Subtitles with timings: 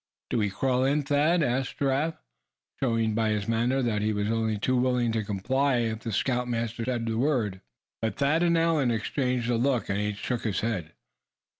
[0.31, 2.17] "Do we crawl in, Thad?" asked Giraffe,
[2.79, 6.83] showing by his manner that he was only too willing to comply, if the scoutmaster
[6.85, 7.61] said the word.
[8.01, 10.93] But Thad and Allan exchanged a look, and each shook his head.